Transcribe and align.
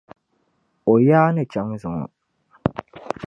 O 0.91 0.93
yaa 1.07 1.29
ni 1.35 1.43
chaŋ 1.51 1.67
zuŋo. 1.81 2.05